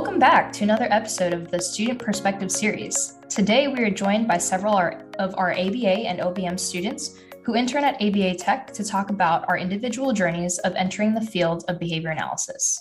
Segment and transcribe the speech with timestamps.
[0.00, 3.18] Welcome back to another episode of the Student Perspective series.
[3.28, 8.00] Today we are joined by several of our ABA and OBM students who intern at
[8.00, 12.80] ABA Tech to talk about our individual journeys of entering the field of behavior analysis.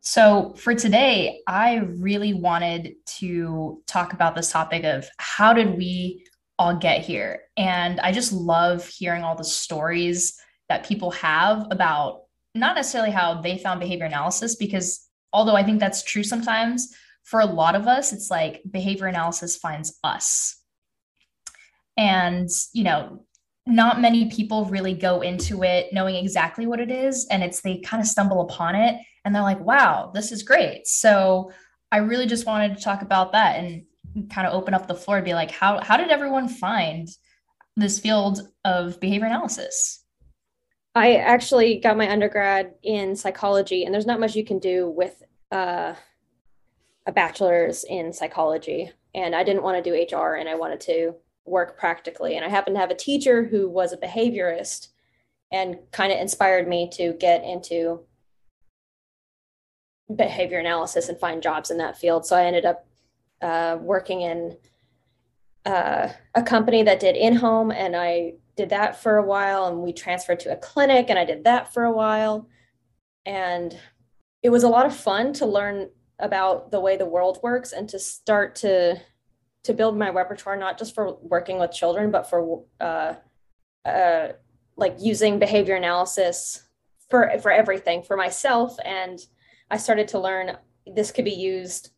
[0.00, 6.26] So, for today, I really wanted to talk about this topic of how did we
[6.58, 7.42] all get here?
[7.56, 10.36] And I just love hearing all the stories
[10.68, 12.22] that people have about
[12.56, 16.94] not necessarily how they found behavior analysis, because although I think that's true sometimes,
[17.24, 20.56] for a lot of us, it's like behavior analysis finds us.
[21.96, 23.24] And, you know,
[23.66, 27.26] not many people really go into it knowing exactly what it is.
[27.30, 30.86] And it's they kind of stumble upon it and they're like, wow, this is great.
[30.86, 31.52] So
[31.92, 33.84] I really just wanted to talk about that and
[34.30, 37.08] kind of open up the floor and be like, how, how did everyone find
[37.76, 40.04] this field of behavior analysis?
[40.94, 45.22] I actually got my undergrad in psychology, and there's not much you can do with
[45.52, 45.94] uh,
[47.06, 48.90] a bachelor's in psychology.
[49.14, 52.36] And I didn't want to do HR, and I wanted to work practically.
[52.36, 54.88] And I happened to have a teacher who was a behaviorist
[55.52, 58.00] and kind of inspired me to get into
[60.14, 62.26] behavior analysis and find jobs in that field.
[62.26, 62.86] So I ended up
[63.42, 64.56] uh, working in
[65.66, 69.66] uh, a company that did in home, and I did that for a while.
[69.66, 72.48] And we transferred to a clinic, and I did that for a while.
[73.24, 73.76] And
[74.42, 77.88] it was a lot of fun to learn about the way the world works and
[77.88, 79.00] to start to
[79.62, 83.14] to build my repertoire not just for working with children but for uh,
[83.84, 84.28] uh,
[84.76, 86.62] like using behavior analysis
[87.08, 89.20] for for everything for myself and
[89.70, 91.90] i started to learn this could be used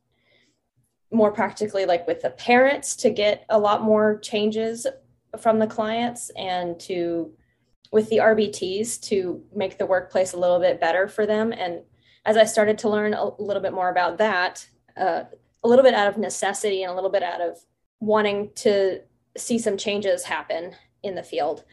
[1.12, 4.86] more practically like with the parents to get a lot more changes
[5.40, 7.32] from the clients and to
[7.92, 11.80] with the rbts to make the workplace a little bit better for them and
[12.24, 14.66] as i started to learn a little bit more about that
[14.96, 15.24] uh,
[15.64, 17.58] a little bit out of necessity and a little bit out of
[18.00, 19.00] wanting to
[19.36, 20.72] see some changes happen
[21.02, 21.64] in the field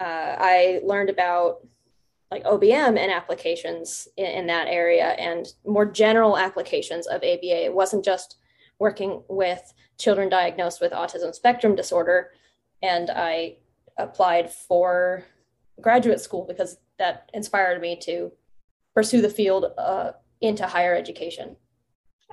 [0.00, 1.58] uh, i learned about
[2.30, 7.64] like OBM and applications in, in, that area and more general applications of ABA.
[7.64, 8.38] It wasn't just
[8.78, 12.32] working with children diagnosed with autism spectrum disorder.
[12.86, 13.56] And I
[13.98, 15.24] applied for
[15.80, 18.30] graduate school because that inspired me to
[18.94, 21.56] pursue the field uh, into higher education.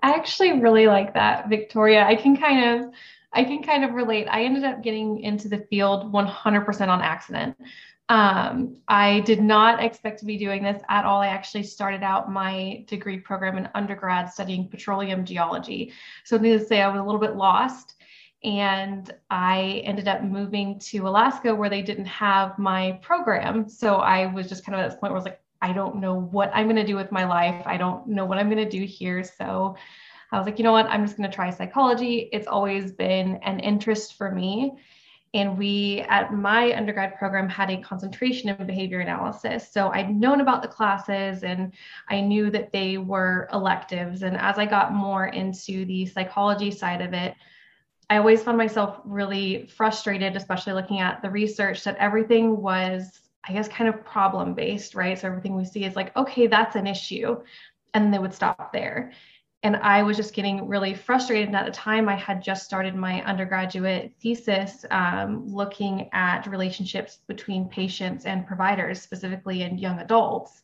[0.03, 2.03] I actually really like that, Victoria.
[2.05, 2.93] I can kind of
[3.35, 4.27] I can kind of relate.
[4.29, 7.57] I ended up getting into the field 100% on accident.
[8.09, 11.21] Um, I did not expect to be doing this at all.
[11.21, 15.93] I actually started out my degree program in undergrad studying petroleum geology.
[16.25, 17.95] So, needless to say, I was a little bit lost.
[18.43, 23.69] And I ended up moving to Alaska where they didn't have my program.
[23.69, 25.97] So I was just kind of at this point where I was like, I don't
[25.97, 27.65] know what I'm going to do with my life.
[27.65, 29.23] I don't know what I'm going to do here.
[29.23, 29.77] So
[30.33, 30.87] I was like, you know what?
[30.87, 32.27] I'm just going to try psychology.
[32.33, 34.73] It's always been an interest for me.
[35.35, 39.71] And we at my undergrad program had a concentration in behavior analysis.
[39.71, 41.73] So I'd known about the classes and
[42.09, 44.21] I knew that they were electives.
[44.21, 47.35] And as I got more into the psychology side of it,
[48.09, 53.53] I always found myself really frustrated, especially looking at the research that everything was, I
[53.53, 55.17] guess, kind of problem based, right?
[55.17, 57.41] So everything we see is like, okay, that's an issue.
[57.93, 59.13] And they would stop there
[59.63, 61.47] and I was just getting really frustrated.
[61.47, 67.19] And at the time, I had just started my undergraduate thesis um, looking at relationships
[67.27, 70.61] between patients and providers, specifically in young adults.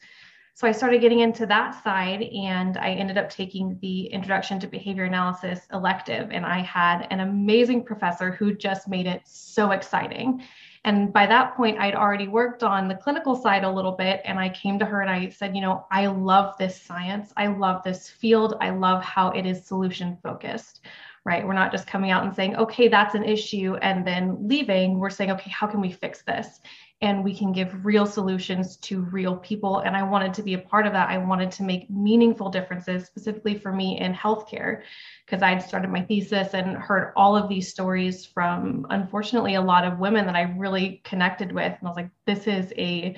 [0.59, 4.67] So I started getting into that side, and I ended up taking the Introduction to
[4.67, 6.31] Behavior Analysis elective.
[6.31, 10.43] And I had an amazing professor who just made it so exciting.
[10.83, 14.19] And by that point, I'd already worked on the clinical side a little bit.
[14.25, 17.31] And I came to her and I said, you know, I love this science.
[17.37, 18.55] I love this field.
[18.59, 20.81] I love how it is solution focused,
[21.29, 21.45] right?
[21.45, 24.97] We're not just coming out and saying, okay, that's an issue and then leaving.
[24.97, 26.59] We're saying, okay, how can we fix this?
[27.01, 29.81] And we can give real solutions to real people.
[29.81, 31.07] And I wanted to be a part of that.
[31.07, 34.81] I wanted to make meaningful differences, specifically for me in healthcare
[35.23, 39.85] because I'd started my thesis and heard all of these stories from, unfortunately, a lot
[39.85, 41.73] of women that I really connected with.
[41.77, 43.15] And I was like, this is a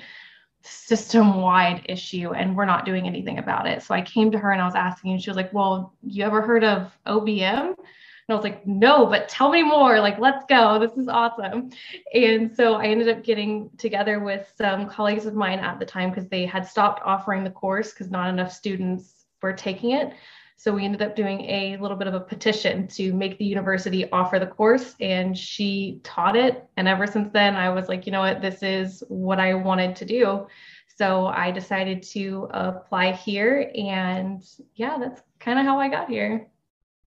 [0.63, 3.81] system wide issue and we're not doing anything about it.
[3.83, 6.23] So I came to her and I was asking, and she was like, Well, you
[6.23, 7.67] ever heard of OBM?
[7.67, 7.77] And
[8.29, 9.99] I was like, No, but tell me more.
[9.99, 10.79] Like, let's go.
[10.79, 11.71] This is awesome.
[12.13, 16.09] And so I ended up getting together with some colleagues of mine at the time
[16.09, 20.13] because they had stopped offering the course because not enough students were taking it.
[20.63, 24.07] So we ended up doing a little bit of a petition to make the university
[24.11, 26.63] offer the course, and she taught it.
[26.77, 29.95] And ever since then, I was like, you know what, this is what I wanted
[29.95, 30.45] to do.
[30.99, 33.71] So I decided to apply here.
[33.73, 34.43] And
[34.75, 36.45] yeah, that's kind of how I got here.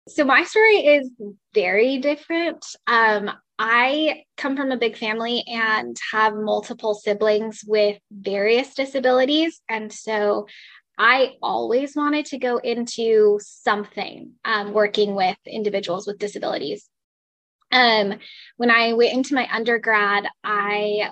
[0.08, 1.12] So my story is
[1.54, 2.66] very different.
[2.88, 3.30] Um,
[3.60, 9.62] I come from a big family and have multiple siblings with various disabilities.
[9.70, 10.48] And so
[10.98, 16.88] I always wanted to go into something um, working with individuals with disabilities.
[17.72, 18.20] Um,
[18.58, 21.12] when I went into my undergrad, I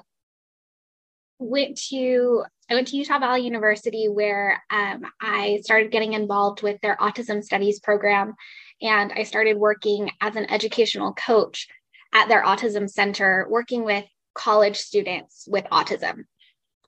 [1.40, 6.80] went to I went to Utah Valley University where um, I started getting involved with
[6.82, 8.36] their autism studies program,
[8.82, 11.68] and I started working as an educational coach
[12.14, 14.06] at their autism center, working with
[14.36, 16.26] college students with autism.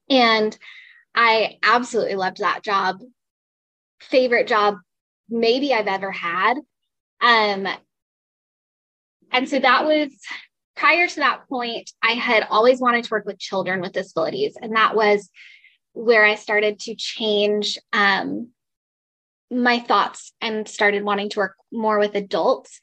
[0.10, 0.58] And
[1.16, 3.00] I absolutely loved that job.
[4.00, 4.78] Favorite job
[5.30, 6.56] maybe I've ever had.
[7.22, 7.68] Um,
[9.32, 10.12] and so that was
[10.76, 14.58] prior to that point, I had always wanted to work with children with disabilities.
[14.62, 15.30] And that was
[15.94, 18.50] where I started to change um,
[19.52, 22.80] my thoughts and started wanting to work more with adults.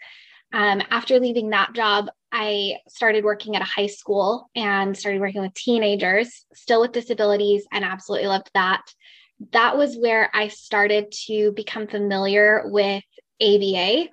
[0.52, 5.42] Um, after leaving that job, I started working at a high school and started working
[5.42, 8.82] with teenagers, still with disabilities, and absolutely loved that.
[9.52, 13.02] That was where I started to become familiar with
[13.40, 14.08] ABA.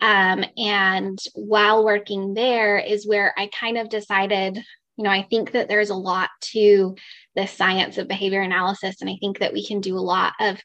[0.00, 4.56] Um, and while working there, is where I kind of decided,
[4.96, 6.94] you know, I think that there's a lot to
[7.34, 9.00] the science of behavior analysis.
[9.00, 10.58] And I think that we can do a lot of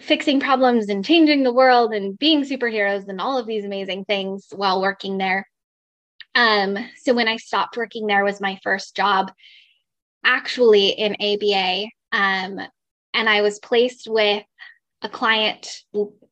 [0.00, 4.48] fixing problems and changing the world and being superheroes and all of these amazing things
[4.54, 5.46] while working there.
[6.34, 9.32] Um, so when I stopped working there was my first job
[10.24, 11.88] actually in ABA.
[12.12, 12.60] Um,
[13.14, 14.42] and I was placed with
[15.02, 15.82] a client,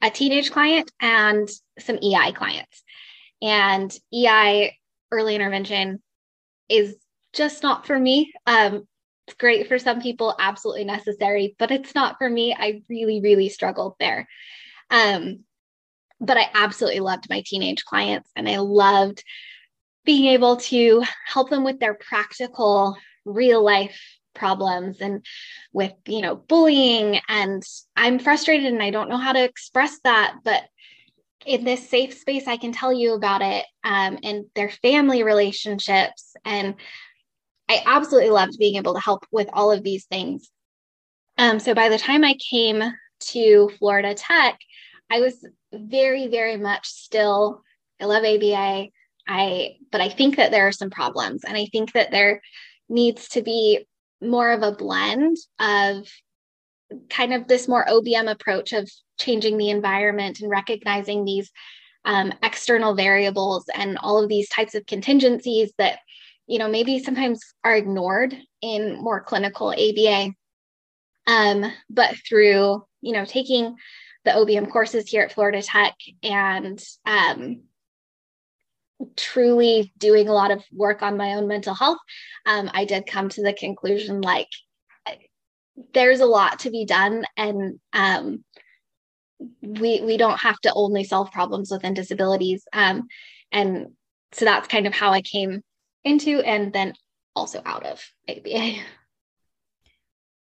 [0.01, 1.49] a teenage client, and
[1.79, 2.83] some EI clients.
[3.43, 4.77] And EI
[5.11, 6.01] early intervention
[6.69, 6.97] is
[7.33, 8.33] just not for me.
[8.47, 8.87] Um,
[9.31, 12.53] it's great for some people, absolutely necessary, but it's not for me.
[12.53, 14.29] I really, really struggled there.
[14.91, 15.45] Um,
[16.21, 19.23] but I absolutely loved my teenage clients and I loved
[20.05, 24.01] being able to help them with their practical real life
[24.35, 25.25] problems and
[25.73, 27.65] with you know bullying and
[27.97, 30.63] i'm frustrated and i don't know how to express that but
[31.45, 36.37] in this safe space i can tell you about it um, and their family relationships
[36.45, 36.77] and
[37.71, 40.51] i absolutely loved being able to help with all of these things.
[41.39, 42.83] Um, so by the time i came
[43.21, 44.59] to florida tech
[45.11, 47.63] i was very very much still
[48.01, 48.91] i love aba
[49.31, 52.43] I but I think that there are some problems and I think that there
[52.89, 53.87] needs to be
[54.21, 56.09] more of a blend of
[57.09, 61.51] kind of this more OBM approach of changing the environment and recognizing these
[62.05, 66.01] um, external variables and all of these types of contingencies that
[66.51, 70.35] you know maybe sometimes are ignored in more clinical ABA.
[71.29, 73.77] Um, but through you know taking
[74.25, 75.95] the OBM courses here at Florida Tech
[76.25, 77.63] and um,
[79.17, 81.99] truly doing a lot of work on my own mental health,
[82.47, 84.49] um, I did come to the conclusion like
[85.95, 88.45] there's a lot to be done, and um,
[89.63, 92.65] we we don't have to only solve problems within disabilities.
[92.73, 93.07] Um,
[93.53, 93.91] and
[94.33, 95.63] so that's kind of how I came
[96.05, 96.95] into and then
[97.37, 98.77] also out of ABA.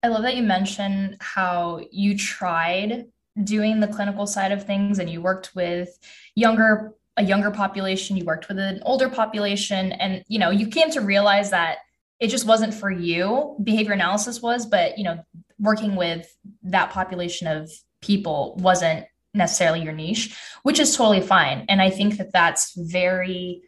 [0.01, 3.07] I love that you mentioned how you tried
[3.43, 5.97] doing the clinical side of things and you worked with
[6.35, 10.89] younger a younger population, you worked with an older population, and you know, you came
[10.91, 11.79] to realize that
[12.19, 13.57] it just wasn't for you.
[13.61, 15.23] Behavior analysis was, but you know,
[15.59, 17.69] working with that population of
[18.01, 21.65] people wasn't necessarily your niche, which is totally fine.
[21.67, 23.63] And I think that that's very,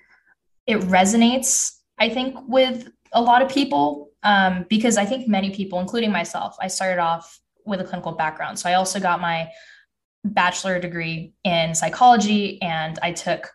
[0.65, 5.79] it resonates, I think, with a lot of people um, because I think many people,
[5.79, 8.57] including myself, I started off with a clinical background.
[8.57, 9.49] So I also got my
[10.23, 13.51] bachelor degree in psychology and I took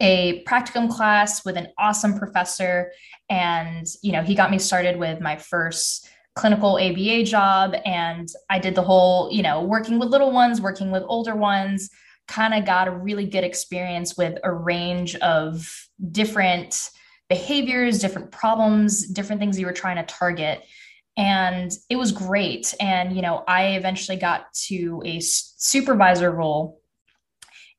[0.00, 2.92] a practicum class with an awesome professor
[3.28, 8.58] and you know he got me started with my first clinical ABA job and I
[8.58, 11.90] did the whole you know working with little ones working with older ones
[12.28, 15.66] kind of got a really good experience with a range of
[16.12, 16.90] different
[17.28, 20.64] behaviors different problems different things you were trying to target.
[21.16, 22.74] And it was great.
[22.80, 26.80] And you know i eventually got to a supervisor role.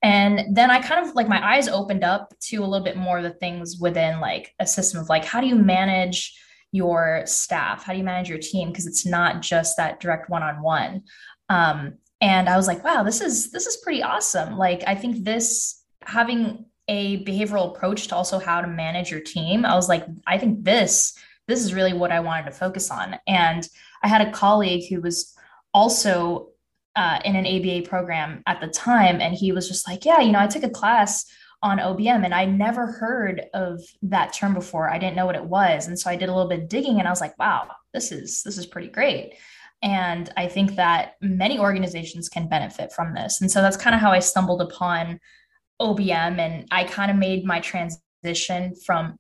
[0.02, 3.18] And then i kind of like my eyes opened up to a little bit more
[3.18, 6.38] of the things within like a system of like how do you manage
[6.72, 7.84] your staff?
[7.84, 8.70] How do you manage your team?
[8.70, 11.04] Because it's not just that direct one-on-one.
[11.50, 14.58] Um, and i was like wow this is this is pretty awesome.
[14.58, 19.66] Like i think this having a behavioral approach to also how to manage your team
[19.66, 21.18] i was like i think this
[21.50, 23.16] this is really what I wanted to focus on.
[23.28, 23.68] And
[24.04, 25.36] I had a colleague who was
[25.74, 26.50] also
[26.96, 30.32] uh, in an ABA program at the time, and he was just like, Yeah, you
[30.32, 31.26] know, I took a class
[31.62, 34.90] on OBM and I never heard of that term before.
[34.90, 35.88] I didn't know what it was.
[35.88, 38.14] And so I did a little bit of digging and I was like, wow, this
[38.14, 39.34] is this is pretty great.
[39.82, 43.42] And I think that many organizations can benefit from this.
[43.42, 45.20] And so that's kind of how I stumbled upon
[45.82, 49.18] OBM and I kind of made my transition from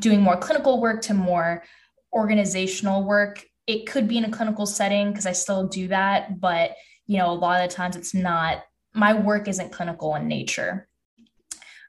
[0.00, 1.62] doing more clinical work to more
[2.12, 3.44] organizational work.
[3.66, 6.72] It could be in a clinical setting because I still do that, but
[7.06, 8.62] you know, a lot of the times it's not
[8.94, 10.88] my work isn't clinical in nature.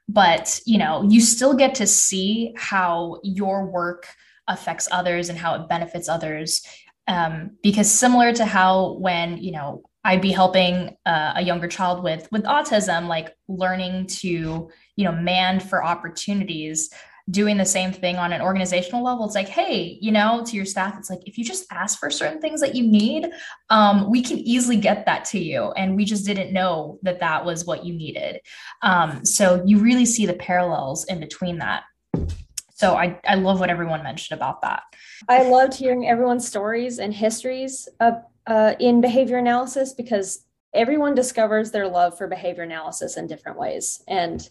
[0.08, 4.06] But, you know, you still get to see how your work
[4.48, 6.62] affects others and how it benefits others.
[7.06, 12.02] Um, because similar to how when, you know, I'd be helping uh, a younger child
[12.02, 16.90] with with autism, like learning to you know mand for opportunities.
[17.30, 20.64] Doing the same thing on an organizational level, it's like, hey, you know, to your
[20.64, 23.30] staff, it's like if you just ask for certain things that you need,
[23.68, 27.44] um, we can easily get that to you, and we just didn't know that that
[27.44, 28.40] was what you needed.
[28.82, 31.84] Um, so you really see the parallels in between that.
[32.74, 34.82] So I I love what everyone mentioned about that.
[35.28, 38.14] I loved hearing everyone's stories and histories of
[38.46, 44.02] uh, in behavior analysis because everyone discovers their love for behavior analysis in different ways
[44.08, 44.50] and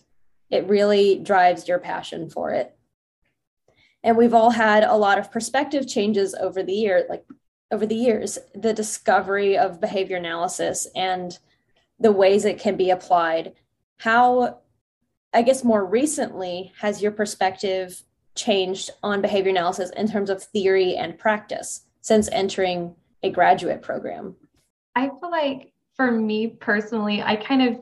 [0.50, 2.76] it really drives your passion for it.
[4.04, 7.26] And we've all had a lot of perspective changes over the year like
[7.72, 11.38] over the years the discovery of behavior analysis and
[12.00, 13.54] the ways it can be applied.
[13.98, 14.60] How
[15.34, 18.02] i guess more recently has your perspective
[18.36, 24.36] changed on behavior analysis in terms of theory and practice since entering a graduate program?
[24.96, 27.82] I feel like for me personally, I kind of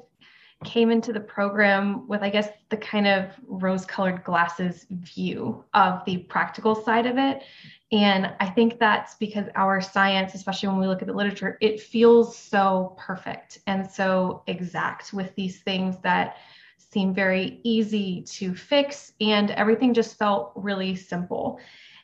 [0.66, 6.04] came into the program with, I guess, the kind of rose colored glasses view of
[6.06, 7.44] the practical side of it.
[7.92, 11.80] And I think that's because our science, especially when we look at the literature, it
[11.80, 16.38] feels so perfect and so exact with these things that
[16.78, 19.14] seem very easy to fix.
[19.22, 21.60] And everything just felt really simple.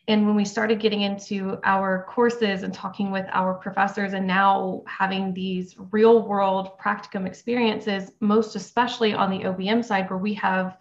[0.08, 4.84] And when we started getting into our courses and talking with our professors, and now
[4.86, 10.78] having these real world practicum experiences, most especially on the OBM side, where we have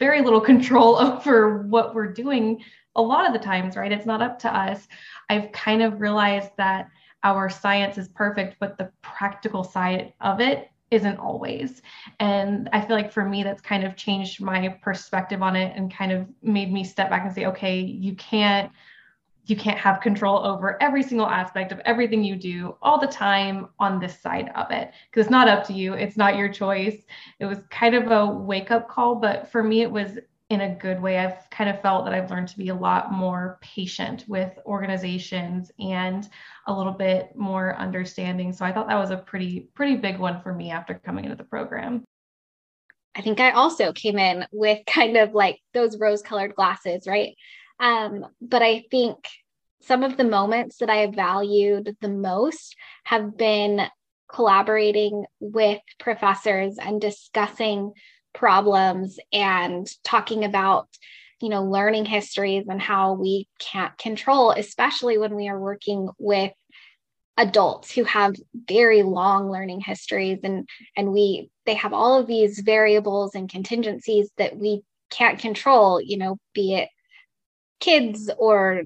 [0.00, 2.62] very little control over what we're doing
[2.96, 3.92] a lot of the times, right?
[3.92, 4.88] It's not up to us.
[5.30, 6.88] I've kind of realized that
[7.22, 11.82] our science is perfect, but the practical side of it isn't always.
[12.20, 15.92] And I feel like for me, that's kind of changed my perspective on it and
[15.92, 18.72] kind of made me step back and say, okay, you can't
[19.46, 23.68] you can't have control over every single aspect of everything you do all the time
[23.78, 24.92] on this side of it.
[25.10, 25.94] Because it's not up to you.
[25.94, 27.02] It's not your choice.
[27.40, 30.18] It was kind of a wake up call but for me it was
[30.50, 31.18] in a good way.
[31.18, 35.70] I've kind of felt that I've learned to be a lot more patient with organizations
[35.78, 36.28] and
[36.66, 38.52] a little bit more understanding.
[38.52, 41.36] So I thought that was a pretty pretty big one for me after coming into
[41.36, 42.04] the program.
[43.14, 47.34] I think I also came in with kind of like those rose colored glasses, right?
[47.80, 49.16] Um, but I think
[49.82, 52.74] some of the moments that I have valued the most
[53.04, 53.82] have been
[54.30, 57.92] collaborating with professors and discussing
[58.34, 60.88] problems and talking about
[61.40, 66.52] you know learning histories and how we can't control especially when we are working with
[67.36, 72.58] adults who have very long learning histories and and we they have all of these
[72.58, 76.88] variables and contingencies that we can't control you know be it
[77.80, 78.82] kids or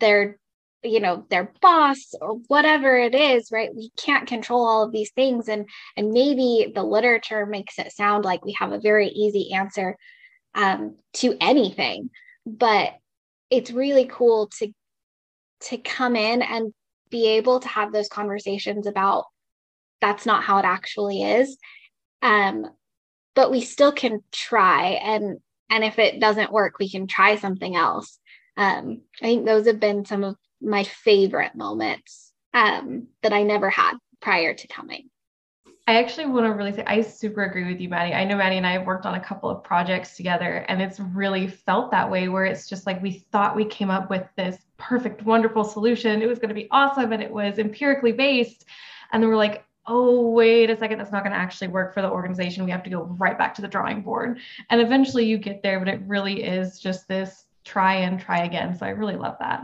[0.00, 0.39] their
[0.82, 3.74] you know their boss or whatever it is right?
[3.74, 5.48] We can't control all of these things.
[5.48, 9.96] And and maybe the literature makes it sound like we have a very easy answer
[10.54, 12.10] um, to anything.
[12.46, 12.94] But
[13.50, 14.72] it's really cool to
[15.62, 16.72] to come in and
[17.10, 19.24] be able to have those conversations about
[20.00, 21.58] that's not how it actually is.
[22.22, 22.66] Um,
[23.34, 24.98] but we still can try.
[25.02, 28.18] And and if it doesn't work we can try something else.
[28.56, 33.70] Um, i think those have been some of my favorite moments um, that I never
[33.70, 35.08] had prior to coming.
[35.86, 38.14] I actually want to really say I super agree with you, Maddie.
[38.14, 41.00] I know Maddie and I have worked on a couple of projects together, and it's
[41.00, 44.58] really felt that way where it's just like we thought we came up with this
[44.76, 46.22] perfect, wonderful solution.
[46.22, 48.66] It was going to be awesome and it was empirically based.
[49.12, 52.02] And then we're like, oh, wait a second, that's not going to actually work for
[52.02, 52.64] the organization.
[52.64, 54.38] We have to go right back to the drawing board.
[54.70, 58.76] And eventually you get there, but it really is just this try and try again.
[58.76, 59.62] So I really love that.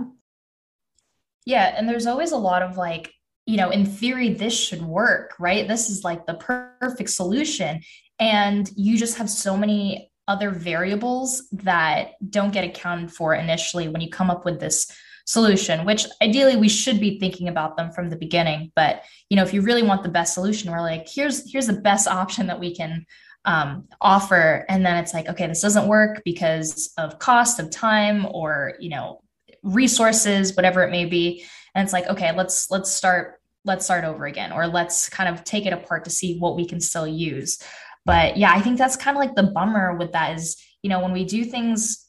[1.46, 1.74] Yeah.
[1.76, 3.14] And there's always a lot of like,
[3.46, 5.66] you know, in theory, this should work, right?
[5.66, 7.80] This is like the perfect solution.
[8.18, 14.00] And you just have so many other variables that don't get accounted for initially when
[14.00, 14.90] you come up with this
[15.28, 19.42] solution which ideally we should be thinking about them from the beginning but you know
[19.42, 22.60] if you really want the best solution we're like here's here's the best option that
[22.60, 23.04] we can
[23.44, 28.24] um, offer and then it's like okay this doesn't work because of cost of time
[28.30, 29.20] or you know
[29.66, 31.44] resources whatever it may be.
[31.74, 35.44] And it's like okay let's let's start let's start over again or let's kind of
[35.44, 37.58] take it apart to see what we can still use.
[38.04, 41.00] But yeah i think that's kind of like the bummer with that is you know
[41.00, 42.06] when we do things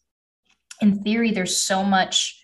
[0.79, 2.37] in theory there's so much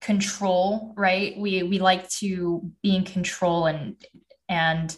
[0.00, 1.36] control right?
[1.38, 3.96] We we like to be in control and
[4.48, 4.96] and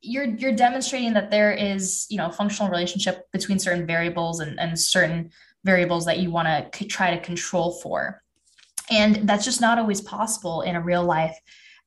[0.00, 4.58] you're you're demonstrating that there is you know a functional relationship between certain variables and,
[4.58, 5.30] and certain
[5.64, 8.22] variables that you want to c- try to control for
[8.90, 11.38] and that's just not always possible in a real life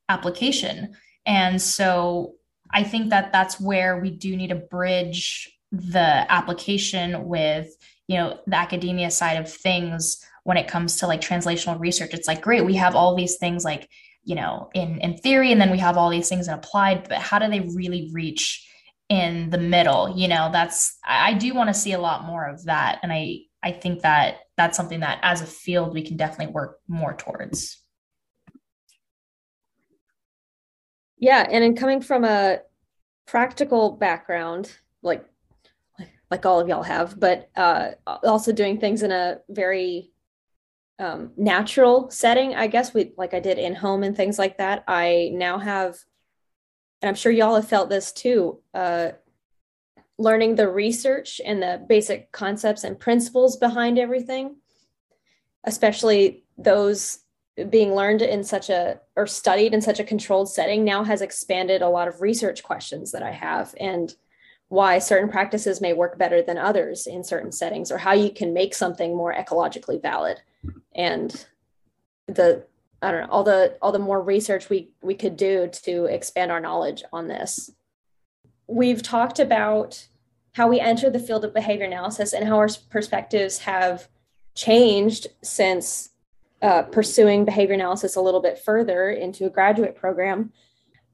[0.09, 0.95] application.
[1.25, 2.35] And so
[2.75, 7.67] i think that that's where we do need to bridge the application with
[8.07, 12.13] you know the academia side of things when it comes to like translational research.
[12.13, 13.89] It's like great we have all these things like
[14.23, 17.17] you know in in theory and then we have all these things in applied but
[17.17, 18.69] how do they really reach
[19.09, 20.17] in the middle?
[20.17, 23.39] You know that's i do want to see a lot more of that and i
[23.63, 27.81] i think that that's something that as a field we can definitely work more towards
[31.17, 32.59] yeah and in coming from a
[33.25, 35.25] practical background like
[36.29, 40.13] like all of y'all have but uh also doing things in a very
[40.99, 44.83] um, natural setting, I guess we like I did in home and things like that.
[44.87, 45.97] I now have,
[47.01, 49.09] and I'm sure y'all have felt this too, uh,
[50.17, 54.57] learning the research and the basic concepts and principles behind everything,
[55.63, 57.19] especially those
[57.69, 61.81] being learned in such a or studied in such a controlled setting now has expanded
[61.81, 64.13] a lot of research questions that I have and
[64.69, 68.53] why certain practices may work better than others in certain settings or how you can
[68.53, 70.41] make something more ecologically valid
[70.95, 71.45] and
[72.27, 72.65] the
[73.03, 76.51] I don't know all the all the more research we we could do to expand
[76.51, 77.69] our knowledge on this.
[78.67, 80.07] We've talked about
[80.53, 84.07] how we enter the field of behavior analysis and how our perspectives have
[84.55, 86.09] changed since
[86.61, 90.51] uh, pursuing behavior analysis a little bit further into a graduate program.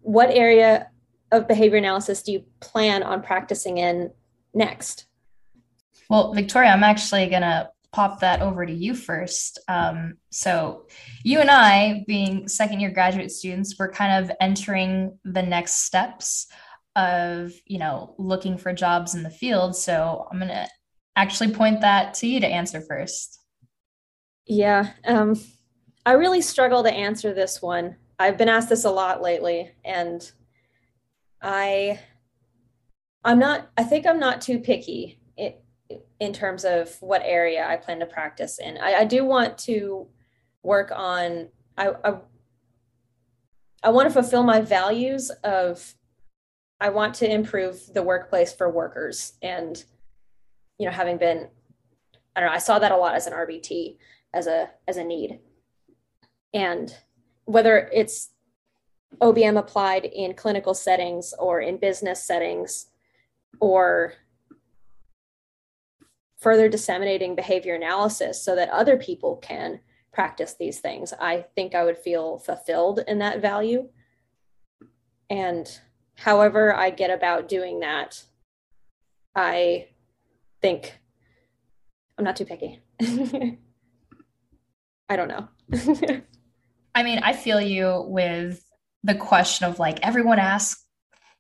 [0.02, 0.90] What area
[1.32, 4.12] of behavior analysis do you plan on practicing in
[4.54, 5.06] next?
[6.10, 9.60] Well, Victoria, I'm actually going to pop that over to you first.
[9.68, 10.86] Um, so,
[11.24, 16.48] you and I, being second year graduate students, we're kind of entering the next steps
[16.96, 19.76] of, you know, looking for jobs in the field.
[19.76, 20.68] So, I'm going to
[21.16, 23.40] actually point that to you to answer first.
[24.46, 25.36] Yeah, um,
[26.06, 27.98] I really struggle to answer this one.
[28.18, 30.30] I've been asked this a lot lately, and
[31.42, 32.00] I,
[33.24, 33.70] I'm not.
[33.78, 35.20] I think I'm not too picky
[36.20, 38.78] in terms of what area I plan to practice in.
[38.78, 40.08] I, I do want to
[40.64, 42.14] work on I, I
[43.82, 45.96] I want to fulfill my values of
[46.82, 49.84] I want to improve the workplace for workers and
[50.78, 51.50] you know having been
[52.36, 53.98] I don't know I saw that a lot as an RBT
[54.34, 55.40] as a as a need
[56.54, 56.96] and
[57.46, 58.30] whether it's
[59.22, 62.88] OBM applied in clinical settings or in business settings
[63.60, 64.14] or
[66.38, 69.80] further disseminating behavior analysis so that other people can
[70.12, 73.90] practice these things, I think I would feel fulfilled in that value.
[75.30, 75.80] And
[76.20, 78.24] however I get about doing that,
[79.36, 79.88] I
[80.62, 81.00] think
[82.18, 82.82] I'm not too picky.
[85.10, 85.48] I don't know.
[86.96, 88.64] I mean, I feel you with
[89.04, 90.86] the question of like everyone asks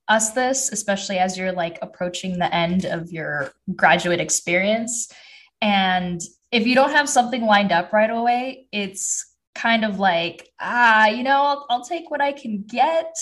[0.07, 5.11] us this, especially as you're like approaching the end of your graduate experience.
[5.61, 11.07] And if you don't have something lined up right away, it's kind of like, ah,
[11.07, 13.13] you know, I'll, I'll take what I can get.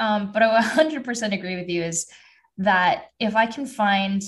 [0.00, 2.06] Um, but I 100% agree with you is
[2.58, 4.22] that if I can find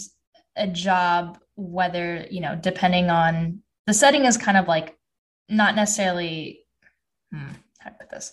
[0.56, 4.96] a job, whether, you know, depending on the setting is kind of like
[5.48, 6.60] not necessarily,
[7.32, 8.32] hmm, how to put this?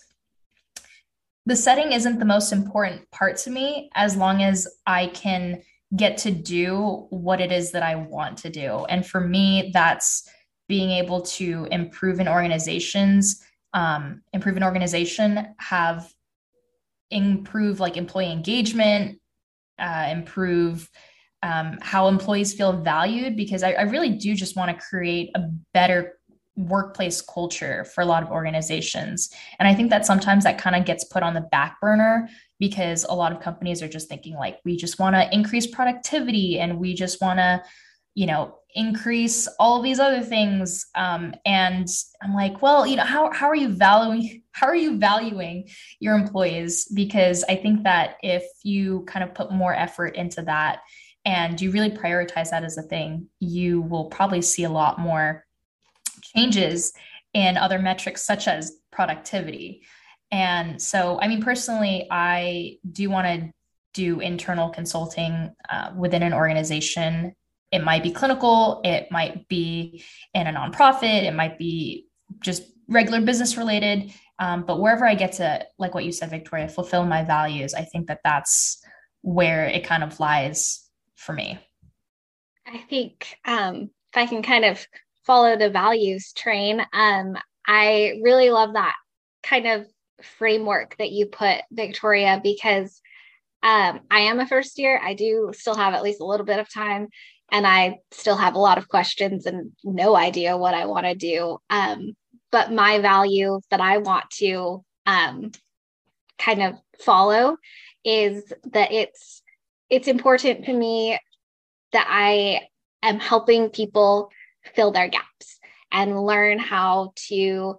[1.46, 5.62] the setting isn't the most important part to me as long as I can
[5.96, 8.84] get to do what it is that I want to do.
[8.84, 10.28] And for me, that's
[10.68, 13.42] being able to improve in organizations,
[13.74, 16.12] um, improve an organization, have
[17.10, 19.20] improve like employee engagement,
[19.78, 20.88] uh, improve
[21.42, 25.48] um, how employees feel valued, because I, I really do just want to create a
[25.72, 26.18] better
[26.56, 29.30] workplace culture for a lot of organizations.
[29.58, 33.04] And I think that sometimes that kind of gets put on the back burner because
[33.04, 36.78] a lot of companies are just thinking like we just want to increase productivity and
[36.78, 37.62] we just want to
[38.14, 40.86] you know, increase all these other things.
[40.94, 41.88] Um, and
[42.22, 45.68] I'm like, well, you know, how, how are you valuing, how are you valuing
[45.98, 46.86] your employees?
[46.86, 50.80] Because I think that if you kind of put more effort into that
[51.24, 55.44] and you really prioritize that as a thing, you will probably see a lot more
[56.34, 56.92] changes
[57.34, 59.82] in other metrics such as productivity.
[60.30, 63.52] And so, I mean, personally, I do want to
[63.92, 67.34] do internal consulting uh, within an organization.
[67.72, 70.04] It might be clinical, it might be
[70.34, 72.08] in a nonprofit, it might be
[72.40, 74.12] just regular business related.
[74.38, 77.82] Um, but wherever I get to, like what you said, Victoria, fulfill my values, I
[77.82, 78.82] think that that's
[79.22, 81.58] where it kind of lies for me.
[82.66, 84.84] I think um, if I can kind of
[85.24, 88.94] follow the values train, um, I really love that
[89.42, 89.86] kind of
[90.22, 93.00] framework that you put, Victoria, because
[93.62, 95.00] um, I am a first year.
[95.02, 97.08] I do still have at least a little bit of time,
[97.50, 101.14] and I still have a lot of questions and no idea what I want to
[101.14, 101.58] do.
[101.68, 102.16] Um,
[102.52, 105.52] but my value that I want to um,
[106.38, 107.56] kind of follow
[108.04, 109.42] is that it's
[109.88, 111.18] it's important to me
[111.92, 112.68] that I
[113.02, 114.30] am helping people
[114.74, 115.58] fill their gaps
[115.90, 117.76] and learn how to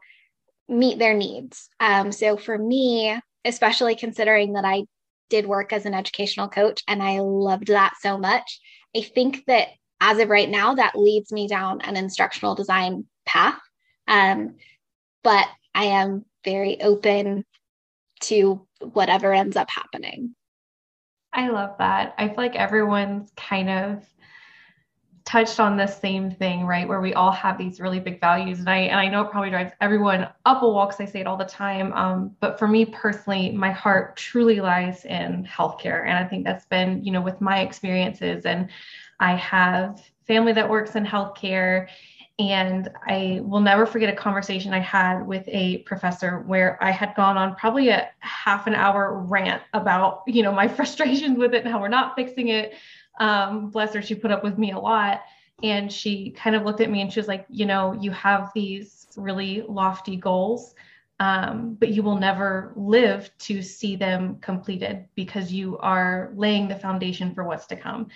[0.68, 1.70] meet their needs.
[1.80, 4.86] Um, so for me, especially considering that I
[5.30, 8.60] did work as an educational coach and I loved that so much,
[8.96, 13.60] I think that as of right now, that leads me down an instructional design path.
[14.08, 14.56] Um,
[15.24, 17.46] but I am very open
[18.22, 20.36] to whatever ends up happening.
[21.34, 22.16] I love that.
[22.18, 24.06] I feel like everyone's kind of
[25.26, 26.88] touched on the same thing, right?
[26.88, 28.60] Where we all have these really big values.
[28.60, 31.22] And I and I know it probably drives everyone up a wall because I say
[31.22, 31.94] it all the time.
[31.94, 36.08] Um, but for me personally, my heart truly lies in healthcare.
[36.08, 38.46] And I think that's been, you know, with my experiences.
[38.46, 38.70] And
[39.20, 41.88] I have family that works in healthcare.
[42.40, 47.14] And I will never forget a conversation I had with a professor where I had
[47.16, 51.64] gone on probably a half an hour rant about, you know, my frustrations with it
[51.64, 52.74] and how we're not fixing it
[53.20, 55.22] um, bless her, she put up with me a lot.
[55.64, 58.52] And she kind of looked at me and she was like, you know, you have
[58.56, 60.74] these really lofty goals,
[61.20, 66.76] um, but you will never live to see them completed because you are laying the
[66.76, 68.08] foundation for what's to come.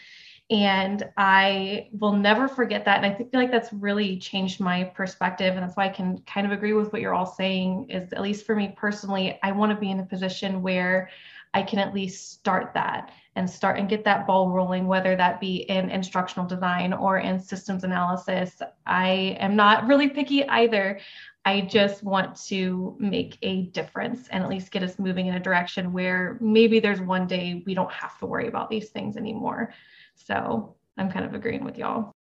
[0.49, 3.03] And I will never forget that.
[3.03, 5.55] And I feel like that's really changed my perspective.
[5.55, 8.21] And that's why I can kind of agree with what you're all saying is at
[8.21, 11.09] least for me personally, I want to be in a position where
[11.53, 15.41] I can at least start that and start and get that ball rolling, whether that
[15.41, 18.61] be in instructional design or in systems analysis.
[18.85, 20.99] I am not really picky either.
[21.43, 25.39] I just want to make a difference and at least get us moving in a
[25.39, 29.73] direction where maybe there's one day we don't have to worry about these things anymore.
[30.15, 32.11] So I'm kind of agreeing with y'all.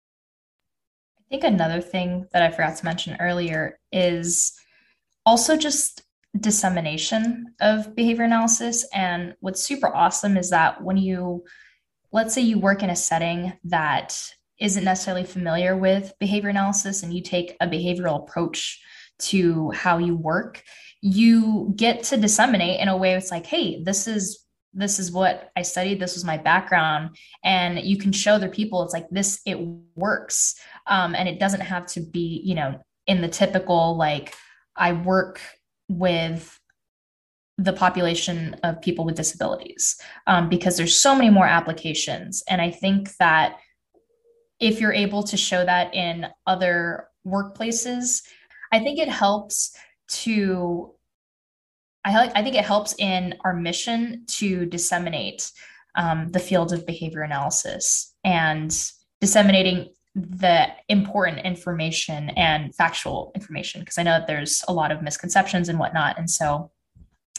[1.18, 4.52] I think another thing that I forgot to mention earlier is
[5.24, 6.03] also just
[6.38, 8.86] dissemination of behavior analysis.
[8.92, 11.44] And what's super awesome is that when you,
[12.12, 14.20] let's say you work in a setting that
[14.58, 18.80] isn't necessarily familiar with behavior analysis and you take a behavioral approach
[19.18, 20.62] to how you work,
[21.00, 24.40] you get to disseminate in a way it's like, hey, this is
[24.76, 26.00] this is what I studied.
[26.00, 27.16] This was my background.
[27.44, 29.56] And you can show other people it's like this, it
[29.94, 30.56] works.
[30.88, 34.34] Um, and it doesn't have to be, you know, in the typical like
[34.76, 35.40] I work
[35.88, 36.58] with
[37.58, 42.42] the population of people with disabilities um, because there's so many more applications.
[42.48, 43.58] And i think that
[44.60, 48.22] if you're able to show that in other workplaces
[48.72, 49.76] i think it helps
[50.08, 50.92] to
[52.04, 55.50] i, I think it helps in our mission to disseminate
[55.96, 58.76] um, the field of behavior analysis and
[59.20, 65.02] disseminating the important information and factual information because I know that there's a lot of
[65.02, 66.18] misconceptions and whatnot.
[66.18, 66.70] And so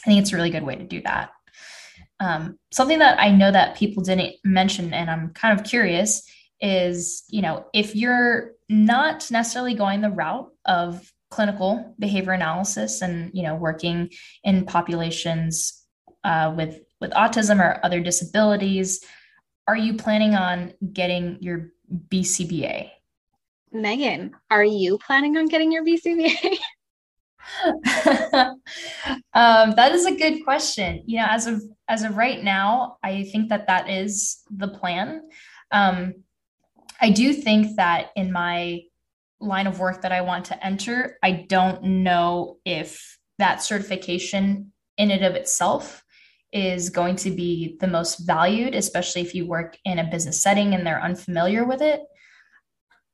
[0.06, 1.32] I think it's a really good way to do that.
[2.20, 6.30] Um, something that I know that people didn't mention, and I'm kind of curious,
[6.62, 13.32] is you know if you're not necessarily going the route of clinical behavior analysis and
[13.34, 14.10] you know working
[14.44, 15.86] in populations
[16.24, 19.04] uh, with with autism or other disabilities,
[19.68, 21.72] are you planning on getting your
[22.10, 22.92] BCBA?
[23.72, 26.58] Megan, are you planning on getting your BCBA?
[28.34, 28.58] um,
[29.34, 31.04] that is a good question.
[31.06, 35.22] You know, as of as of right now, I think that that is the plan.
[35.72, 36.16] Um,
[37.00, 38.82] I do think that in my
[39.40, 45.12] line of work that I want to enter, I don't know if that certification in
[45.12, 46.05] and of itself
[46.56, 50.74] is going to be the most valued, especially if you work in a business setting
[50.74, 52.02] and they're unfamiliar with it.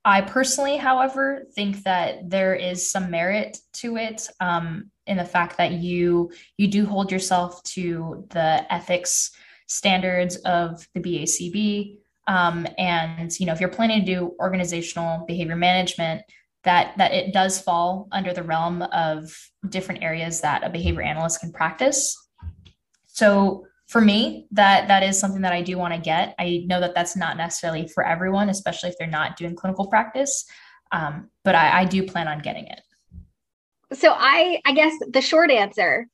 [0.06, 5.58] I personally, however, think that there is some merit to it um, in the fact
[5.58, 9.32] that you you do hold yourself to the ethics
[9.68, 11.98] standards of the BACB.
[12.28, 16.22] Um, and you know, if you're planning to do organizational behavior management,
[16.64, 19.36] that that it does fall under the realm of
[19.70, 22.16] different areas that a behavior analyst can practice.
[23.22, 26.34] So for me, that that is something that I do want to get.
[26.40, 30.44] I know that that's not necessarily for everyone, especially if they're not doing clinical practice.
[30.92, 32.82] Um, but I, I do plan on getting it.
[33.94, 36.08] So I I guess the short answer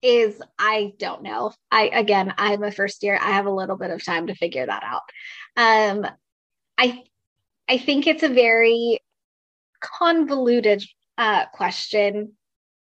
[0.00, 1.52] is I don't know.
[1.70, 3.18] I again, I'm a first year.
[3.20, 5.02] I have a little bit of time to figure that out.
[5.58, 6.06] Um,
[6.78, 7.02] I
[7.68, 9.00] I think it's a very
[9.82, 10.82] convoluted
[11.18, 12.32] uh, question.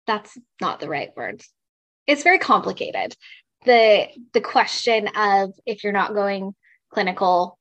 [0.09, 1.45] That's not the right word.
[2.09, 3.15] It's very complicated
[3.65, 6.55] the the question of if you're not going
[6.93, 7.59] clinical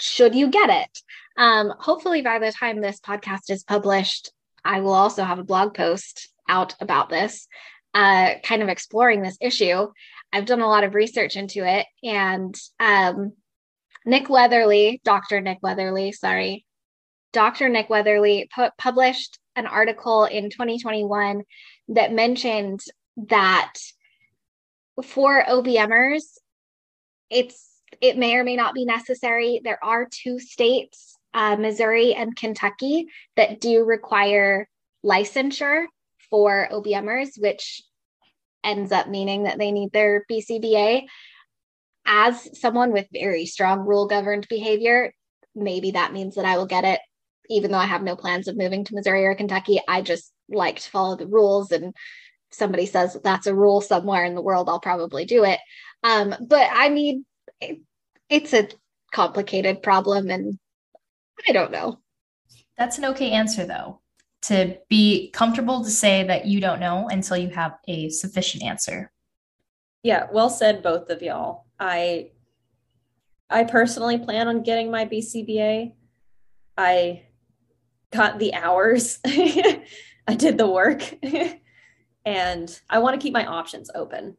[0.00, 0.98] should you get it?
[1.36, 4.32] Um, hopefully by the time this podcast is published
[4.64, 7.46] i will also have a blog post out about this
[7.94, 9.86] uh, kind of exploring this issue.
[10.32, 13.32] I've done a lot of research into it and um,
[14.04, 16.66] nick weatherly dr nick weatherly sorry.
[17.32, 21.42] Dr nick weatherly pu- published an article in 2021
[21.88, 22.80] that mentioned
[23.28, 23.74] that
[25.02, 26.22] for OBMers,
[27.30, 29.60] it's it may or may not be necessary.
[29.62, 34.68] There are two states, uh, Missouri and Kentucky, that do require
[35.04, 35.86] licensure
[36.30, 37.82] for OBMers, which
[38.62, 41.04] ends up meaning that they need their BCBA.
[42.06, 45.12] As someone with very strong rule governed behavior,
[45.54, 47.00] maybe that means that I will get it,
[47.48, 49.80] even though I have no plans of moving to Missouri or Kentucky.
[49.86, 51.94] I just like to follow the rules and
[52.54, 55.60] somebody says that's a rule somewhere in the world, I'll probably do it.
[56.02, 57.24] Um, but I mean,
[57.60, 57.80] it,
[58.28, 58.68] it's a
[59.12, 60.58] complicated problem, and
[61.48, 62.00] I don't know.
[62.76, 64.00] That's an okay answer, though,
[64.42, 69.10] to be comfortable to say that you don't know until you have a sufficient answer.
[70.02, 71.66] Yeah, well said, both of y'all.
[71.78, 72.30] I
[73.48, 75.92] I personally plan on getting my BCBA.
[76.76, 77.22] I
[78.10, 79.18] got the hours.
[79.26, 81.02] I did the work.
[82.24, 84.36] and I want to keep my options open.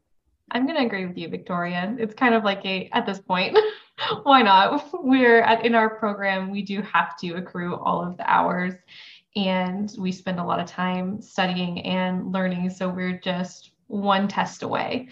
[0.51, 1.95] I'm going to agree with you, Victoria.
[1.97, 3.57] It's kind of like a, at this point,
[4.23, 4.89] why not?
[5.03, 8.73] We're at, in our program, we do have to accrue all of the hours
[9.35, 12.69] and we spend a lot of time studying and learning.
[12.69, 15.09] So we're just one test away.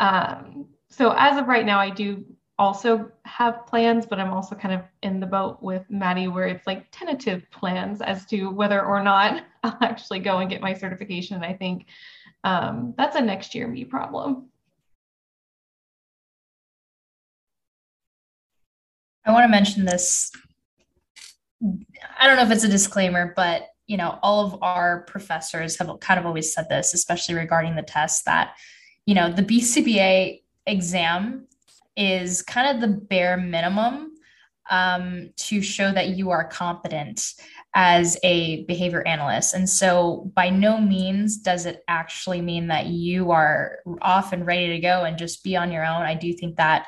[0.00, 2.24] Um, so as of right now, I do
[2.58, 6.66] also have plans, but I'm also kind of in the boat with Maddie where it's
[6.66, 11.44] like tentative plans as to whether or not I'll actually go and get my certification.
[11.44, 11.86] I think
[12.46, 14.50] um, that's a next year me problem.
[19.24, 20.30] I want to mention this.
[22.16, 25.90] I don't know if it's a disclaimer, but you know, all of our professors have
[25.98, 28.54] kind of always said this, especially regarding the test, that
[29.06, 31.48] you know, the BCBA exam
[31.96, 34.12] is kind of the bare minimum
[34.70, 37.34] um, to show that you are competent
[37.74, 39.54] as a behavior analyst.
[39.54, 44.68] And so, by no means does it actually mean that you are off and ready
[44.68, 46.02] to go and just be on your own.
[46.02, 46.86] I do think that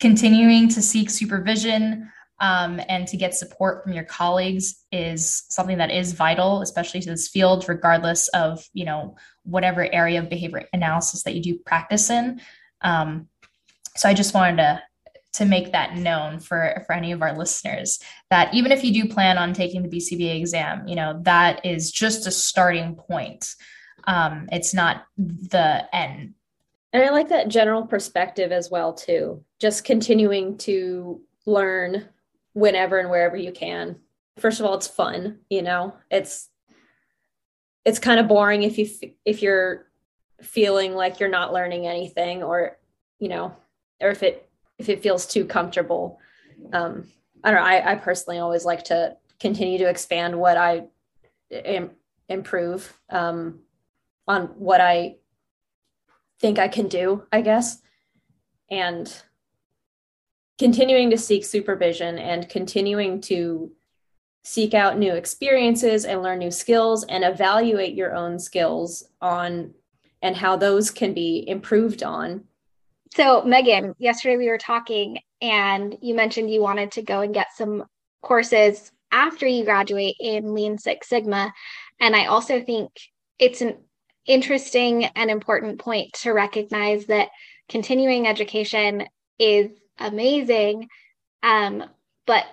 [0.00, 5.90] continuing to seek supervision um, and to get support from your colleagues is something that
[5.90, 11.22] is vital, especially to this field, regardless of you know whatever area of behavior analysis
[11.22, 12.40] that you do practice in.
[12.82, 13.28] Um,
[13.96, 14.82] so I just wanted to
[15.34, 17.98] to make that known for for any of our listeners
[18.30, 21.90] that even if you do plan on taking the BCBA exam, you know that is
[21.90, 23.54] just a starting point.
[24.06, 26.34] Um, it's not the end.
[26.92, 29.42] And I like that general perspective as well too.
[29.58, 32.08] Just continuing to learn
[32.52, 33.96] whenever and wherever you can.
[34.38, 35.40] First of all, it's fun.
[35.50, 36.48] You know, it's
[37.84, 38.88] it's kind of boring if you
[39.24, 39.86] if you're
[40.40, 42.78] feeling like you're not learning anything or
[43.18, 43.56] you know
[44.00, 46.18] or if it if it feels too comfortable.
[46.72, 47.08] Um,
[47.42, 47.66] I don't know.
[47.66, 50.84] I, I personally always like to continue to expand what I
[51.50, 51.90] Im-
[52.28, 53.60] improve um,
[54.26, 55.16] on what I
[56.40, 57.80] think I can do, I guess,
[58.70, 59.12] and
[60.58, 63.72] continuing to seek supervision and continuing to
[64.42, 69.72] seek out new experiences and learn new skills and evaluate your own skills on
[70.22, 72.44] and how those can be improved on
[73.14, 77.48] so, Megan, yesterday we were talking and you mentioned you wanted to go and get
[77.56, 77.84] some
[78.22, 81.52] courses after you graduate in Lean Six Sigma.
[82.00, 82.90] And I also think
[83.38, 83.76] it's an
[84.26, 87.28] interesting and important point to recognize that
[87.68, 89.04] continuing education
[89.38, 90.88] is amazing.
[91.42, 91.84] Um,
[92.26, 92.44] but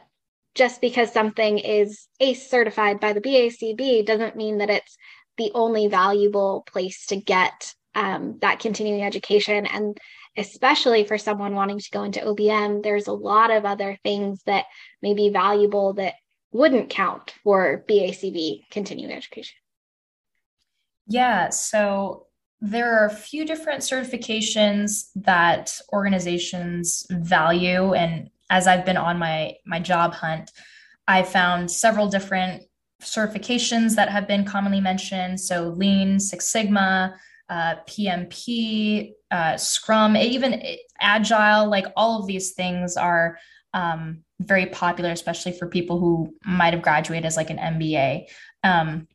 [0.54, 4.98] just because something is ACE certified by the BACB doesn't mean that it's
[5.38, 9.66] the only valuable place to get um, that continuing education.
[9.66, 9.98] And
[10.38, 14.66] especially for someone wanting to go into OBM, there's a lot of other things that
[15.02, 16.16] may be valuable that
[16.52, 19.56] wouldn't count for BACB continuing education.
[21.08, 22.28] Yeah, so
[22.62, 29.56] there are a few different certifications that organizations value and as I've been on my
[29.66, 30.52] my job hunt,
[31.08, 32.64] I found several different
[33.02, 35.40] certifications that have been commonly mentioned.
[35.40, 37.16] So Lean, Six Sigma,
[37.50, 40.62] uh, PMP, uh, Scrum, even
[41.00, 43.38] Agile, like all of these things are
[43.74, 48.26] um, very popular, especially for people who might have graduated as like an MBA.
[48.64, 49.08] Um,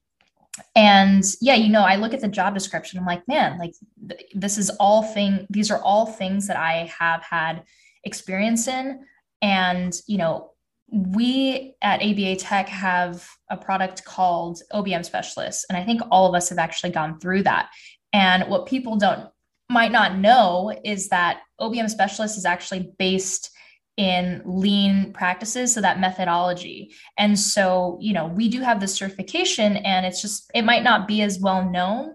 [0.74, 3.74] and yeah, you know, I look at the job description, I'm like, man, like
[4.08, 7.64] th- this is all thing, these are all things that I have had
[8.04, 9.04] experience in.
[9.42, 10.52] And, you know,
[10.88, 15.66] we at ABA Tech have a product called OBM Specialists.
[15.68, 17.68] And I think all of us have actually gone through that.
[18.12, 19.28] And what people don't
[19.68, 23.50] might not know is that OBM Specialist is actually based
[23.96, 26.94] in lean practices so that methodology.
[27.18, 31.08] And so you know we do have this certification and it's just it might not
[31.08, 32.12] be as well known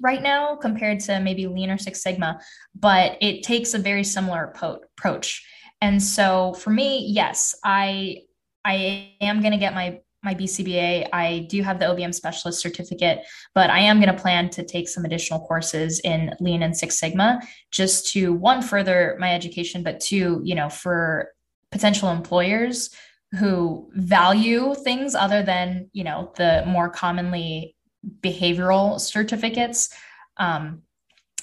[0.00, 2.38] right now compared to maybe lean or six sigma
[2.74, 5.44] but it takes a very similar approach.
[5.80, 8.22] And so for me, yes, I
[8.64, 11.08] I am going to get my my BCBA.
[11.12, 13.20] I do have the OBM specialist certificate,
[13.54, 16.98] but I am going to plan to take some additional courses in Lean and Six
[16.98, 21.32] Sigma just to one further my education, but two, you know, for
[21.70, 22.90] potential employers
[23.38, 27.76] who value things other than, you know, the more commonly
[28.20, 29.90] behavioral certificates.
[30.36, 30.82] Um,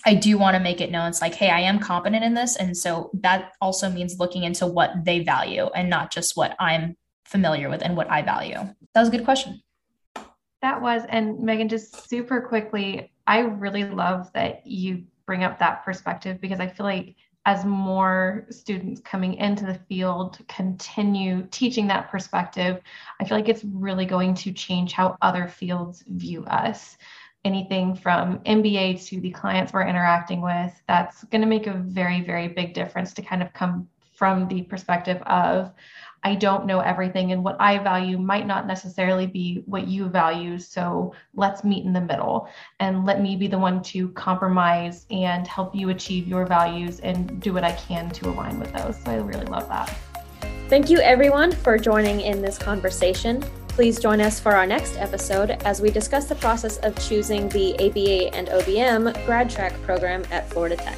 [0.06, 2.56] I do want to make it known it's like, hey, I am competent in this.
[2.58, 6.96] And so that also means looking into what they value and not just what I'm
[7.26, 8.56] familiar with and what I value.
[8.56, 9.62] That was a good question.
[10.62, 11.04] That was.
[11.10, 16.60] And Megan, just super quickly, I really love that you bring up that perspective because
[16.60, 17.16] I feel like
[17.48, 22.82] as more students coming into the field continue teaching that perspective,
[23.20, 26.98] I feel like it's really going to change how other fields view us
[27.46, 32.22] anything from MBA to the clients we're interacting with, that's going to make a very,
[32.22, 35.72] very big difference to kind of come from the perspective of,
[36.24, 40.58] I don't know everything, and what I value might not necessarily be what you value.
[40.58, 42.50] So let's meet in the middle
[42.80, 47.42] and let me be the one to compromise and help you achieve your values and
[47.42, 49.02] do what I can to align with those.
[49.04, 49.96] So I really love that.
[50.68, 53.44] Thank you, everyone, for joining in this conversation.
[53.68, 57.74] Please join us for our next episode as we discuss the process of choosing the
[57.76, 60.98] ABA and OBM grad track program at Florida Tech.